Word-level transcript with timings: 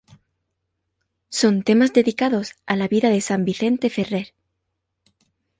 Son 1.39 1.53
temas 1.67 1.93
dedicados 1.93 2.55
a 2.65 2.75
la 2.75 2.87
vida 2.87 3.09
de 3.11 3.21
San 3.21 3.45
Vicente 3.45 3.91
Ferrer. 3.91 4.33